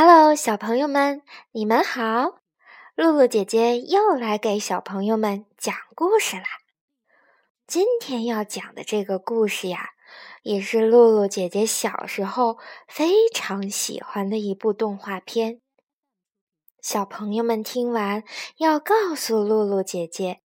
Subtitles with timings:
[0.00, 2.38] Hello，小朋友们，你们好！
[2.94, 6.44] 露露姐姐又来给小朋友们讲故事啦。
[7.66, 9.90] 今天要讲的这个故事呀，
[10.44, 15.60] 也是露露姐姐小时候非常喜欢的一部动画片。
[16.80, 18.22] 小朋友们听完
[18.58, 20.42] 要告诉露露姐姐，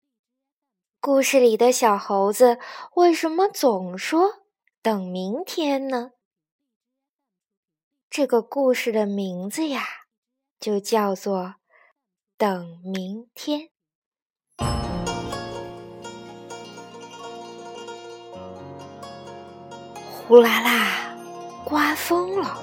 [1.01, 2.61] 故事里的小猴子
[2.95, 4.45] 为什么总说
[4.81, 6.13] 等明天呢？
[8.11, 9.85] 这个故事的名字呀，
[10.59, 11.39] 就叫做
[12.37, 13.69] 《等明天》。
[20.11, 21.17] 呼啦啦，
[21.65, 22.59] 刮风了；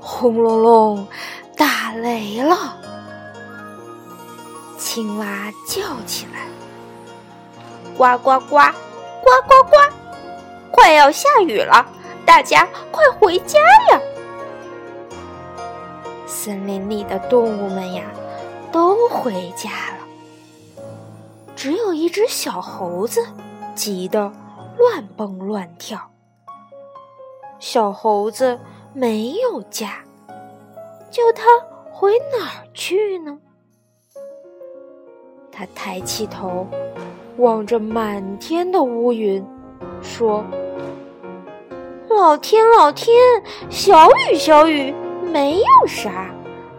[0.00, 1.08] 轰隆隆，
[1.56, 2.78] 打雷了。
[4.78, 6.46] 青蛙叫起来
[7.98, 9.76] ：“呱呱呱，呱呱呱，
[10.70, 11.84] 快要下雨了！”
[12.26, 13.60] 大家快回家
[13.90, 14.00] 呀！
[16.44, 18.04] 森林里的动物们呀，
[18.70, 20.84] 都回家了。
[21.56, 23.26] 只有一只小猴子
[23.74, 24.30] 急得
[24.76, 26.10] 乱蹦乱跳。
[27.58, 28.60] 小猴子
[28.92, 30.04] 没有家，
[31.10, 31.44] 叫它
[31.90, 33.38] 回哪儿去呢？
[35.50, 36.66] 他抬起头，
[37.38, 39.42] 望着满天的乌云，
[40.02, 40.44] 说。
[42.10, 43.16] 老天，老天，
[43.70, 44.94] 小雨，小雨，
[45.32, 46.10] 没有啥；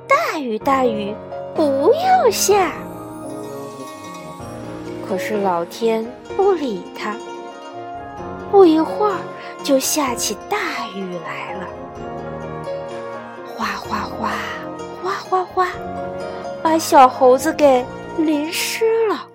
[0.07, 1.15] 大雨，大雨，
[1.55, 2.71] 不要下。
[5.07, 7.15] 可是老天不理他，
[8.51, 9.19] 不一会儿
[9.63, 11.67] 就下起大雨来了，
[13.55, 14.31] 哗哗哗，
[15.03, 15.67] 哗哗哗，
[16.63, 17.85] 把小猴子给
[18.17, 19.27] 淋湿了。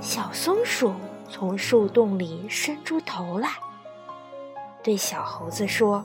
[0.00, 0.92] 小松鼠
[1.28, 3.48] 从树洞里伸出头来。
[4.82, 6.04] 对小猴子说：“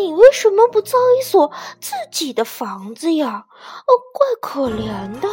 [0.00, 3.44] 你为什么不造一所自己的房子呀？
[3.86, 5.28] 哦，怪可怜的！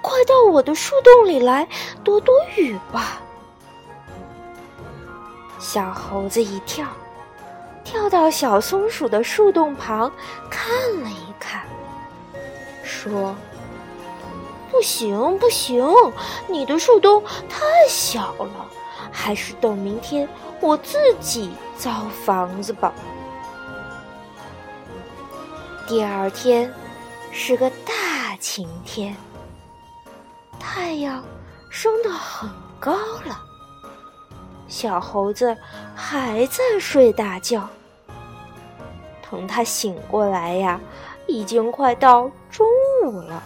[0.00, 1.68] 快到我的树洞里来
[2.04, 3.20] 躲躲雨吧。”
[5.58, 6.86] 小猴子一跳，
[7.82, 10.12] 跳到小松鼠的树洞旁
[10.50, 10.68] 看
[11.02, 11.62] 了一看，
[12.84, 13.34] 说
[14.70, 15.84] ：“不行，不行，
[16.46, 18.70] 你的树洞太小了。”
[19.16, 20.28] 还是等明天
[20.60, 21.90] 我自己造
[22.24, 22.92] 房子吧。
[25.86, 26.72] 第二天
[27.30, 29.14] 是个大晴天，
[30.58, 31.22] 太阳
[31.68, 32.48] 升得很
[32.80, 32.92] 高
[33.26, 33.38] 了。
[34.66, 35.54] 小猴子
[35.94, 37.68] 还在睡大觉，
[39.30, 40.80] 等他醒过来呀，
[41.26, 42.66] 已经快到中
[43.04, 43.42] 午了。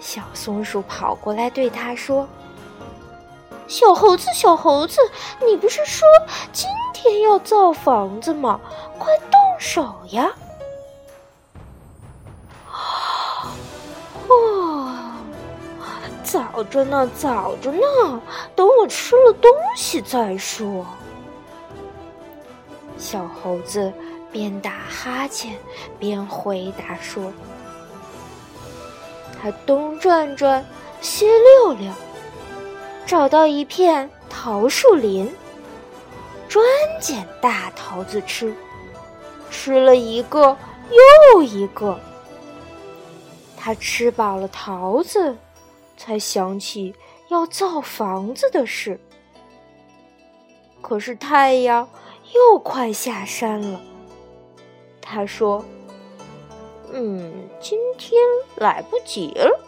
[0.00, 2.26] 小松鼠跑过来对他说。
[3.68, 4.96] 小猴子，小猴子，
[5.46, 6.08] 你不是说
[6.50, 8.58] 今天要造房子吗？
[8.98, 10.32] 快动手呀！
[14.26, 14.94] 哇，
[16.24, 18.22] 早着呢，早着呢，
[18.56, 20.86] 等我吃了东西再说。
[22.96, 23.92] 小猴子
[24.32, 25.58] 边打哈欠
[25.98, 27.30] 边回答说
[29.42, 30.64] ：“他东转转，
[31.02, 31.92] 西溜溜。”
[33.04, 35.30] 找到一片桃树林，
[36.48, 36.64] 专
[36.98, 38.54] 捡大桃子吃，
[39.50, 40.56] 吃了一个
[41.34, 41.98] 又一个。
[43.56, 45.36] 他吃饱了桃子，
[45.96, 46.94] 才想起
[47.28, 48.98] 要造房子的事。
[50.80, 51.86] 可是太阳
[52.34, 53.80] 又快下山了，
[55.02, 55.62] 他说
[56.90, 58.18] ：“嗯，今天
[58.56, 59.60] 来不及了，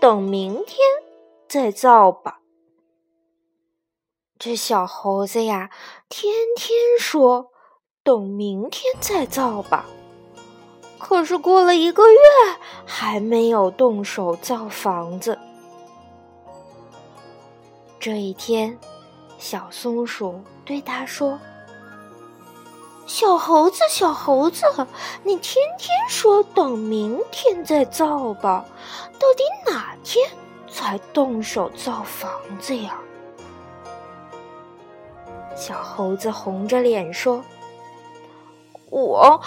[0.00, 0.78] 等明天
[1.48, 2.40] 再造吧。”
[4.38, 5.70] 这小猴子呀，
[6.08, 7.52] 天天说
[8.06, 9.84] 等明天再造吧，
[10.96, 12.18] 可是过了一个月
[12.84, 15.36] 还没有动手造房子。
[17.98, 18.78] 这一天，
[19.38, 21.36] 小松鼠对他说
[23.06, 24.62] ：“小猴子，小猴子，
[25.24, 28.64] 你天天说等明天再造吧，
[29.18, 30.30] 到底哪天
[30.70, 32.30] 才动手造房
[32.60, 33.00] 子呀？”
[35.58, 37.42] 小猴子红着脸说
[39.02, 39.40] ：“我，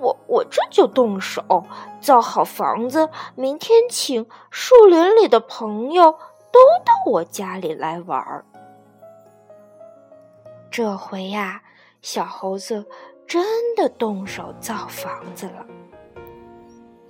[0.00, 1.64] 我，我这就动手
[2.00, 8.44] 造好房子，明天请树林里的朋友都到我家里来玩儿。”
[10.70, 11.62] 这回呀，
[12.02, 12.86] 小猴子
[13.26, 15.66] 真的动手造房子了，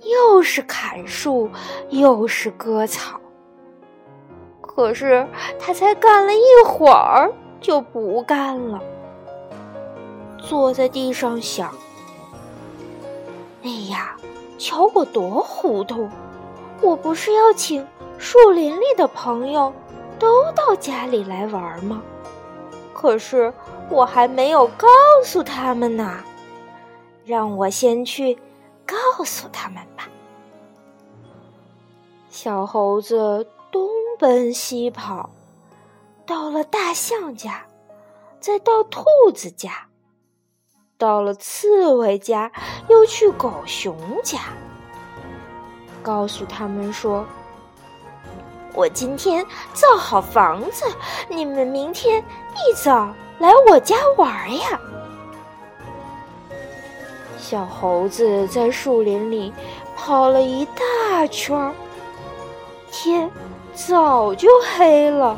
[0.01, 1.49] 又是砍树，
[1.89, 3.19] 又是割草。
[4.61, 5.27] 可是
[5.59, 7.31] 他才干了一会儿。
[7.61, 8.79] 就不干了。
[10.47, 11.73] 坐在地上想
[13.63, 14.15] ：“哎呀，
[14.57, 16.07] 瞧我多糊涂！
[16.81, 17.85] 我不是要请
[18.17, 19.73] 树林里的朋友
[20.19, 22.01] 都到家里来玩吗？
[22.93, 23.51] 可是
[23.89, 24.87] 我还没有告
[25.23, 26.23] 诉他们呢。
[27.25, 28.37] 让我先去
[28.85, 30.07] 告诉他们吧。”
[32.29, 33.89] 小猴子东
[34.19, 35.31] 奔西跑，
[36.25, 37.65] 到了大象家，
[38.39, 39.03] 再到兔
[39.33, 39.87] 子家。
[40.97, 42.51] 到了刺猬家，
[42.87, 44.39] 又去狗熊家，
[46.01, 47.25] 告诉他们说
[48.73, 50.85] ：“我今天造好房子，
[51.27, 54.79] 你们明天一早来我家玩呀。”
[57.37, 59.53] 小猴子在树林里
[59.95, 61.73] 跑了一大圈，
[62.89, 63.29] 天
[63.73, 65.37] 早就黑了。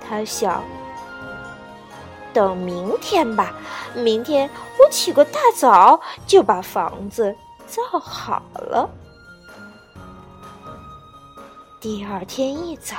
[0.00, 0.62] 他想。
[2.32, 3.52] 等明天吧，
[3.94, 4.48] 明天
[4.78, 7.34] 我起个大早就把房子
[7.66, 8.88] 造好了。
[11.80, 12.96] 第二天一早，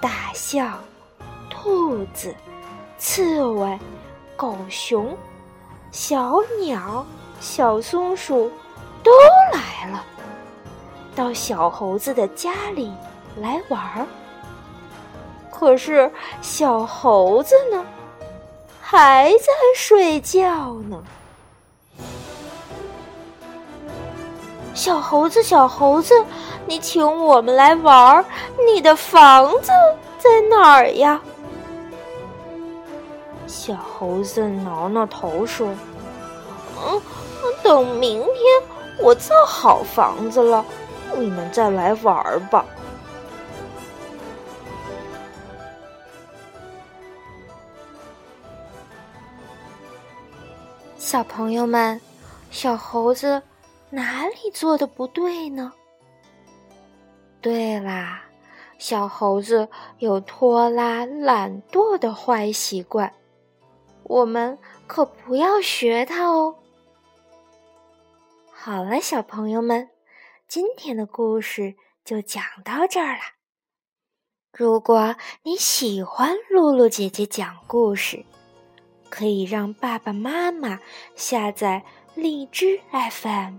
[0.00, 0.78] 大象、
[1.48, 2.34] 兔子、
[2.98, 3.78] 刺猬、
[4.36, 5.16] 狗熊、
[5.90, 7.04] 小鸟、
[7.40, 8.52] 小松鼠
[9.02, 9.10] 都
[9.52, 10.04] 来了，
[11.16, 12.92] 到小猴子的家里
[13.36, 14.06] 来玩儿。
[15.60, 16.10] 可是
[16.40, 17.84] 小猴子呢，
[18.80, 20.40] 还在睡觉
[20.88, 21.04] 呢。
[24.72, 26.14] 小猴子，小猴子，
[26.64, 28.24] 你请我们来玩儿，
[28.66, 29.70] 你的房子
[30.18, 31.20] 在哪儿呀？
[33.46, 35.68] 小猴子挠挠头说
[36.88, 37.02] ：“嗯，
[37.62, 38.34] 等明天
[38.98, 40.64] 我造好房子了，
[41.18, 42.64] 你们再来玩儿吧。”
[51.10, 52.00] 小朋友们，
[52.52, 53.42] 小猴子
[53.90, 55.72] 哪里做的不对呢？
[57.40, 58.22] 对啦，
[58.78, 59.68] 小猴子
[59.98, 63.12] 有拖拉、懒惰的坏习惯，
[64.04, 66.54] 我们可不要学他哦。
[68.52, 69.90] 好了，小朋友们，
[70.46, 71.74] 今天的故事
[72.04, 73.22] 就讲到这儿了。
[74.52, 78.24] 如果你喜欢露露姐姐讲故事，
[79.10, 80.78] 可以让爸爸妈妈
[81.14, 81.82] 下载
[82.14, 83.56] 荔枝 FM，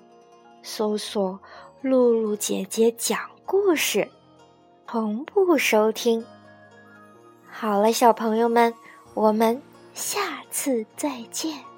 [0.64, 1.40] 搜索
[1.82, 4.10] “露露姐姐讲故事”，
[4.88, 6.26] 同步收听。
[7.48, 8.74] 好了，小朋友们，
[9.14, 9.62] 我们
[9.94, 11.71] 下次再见。